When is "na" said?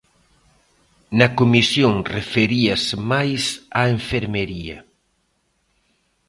1.17-1.27